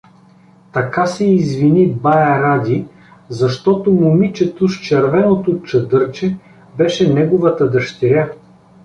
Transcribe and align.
Така 0.73 1.05
се 1.05 1.25
извини 1.25 1.91
бае 1.91 2.39
Ради, 2.41 2.85
защото 3.29 3.91
момичето 3.91 4.69
с 4.69 4.79
червеното 4.81 5.63
чадърче 5.63 6.37
беше 6.77 7.13
неговата 7.13 7.69
дъщеря. 7.71 8.29